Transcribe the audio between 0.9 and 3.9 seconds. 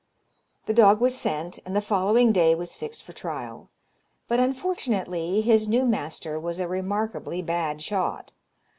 was sent, and the following day was fixed for trial;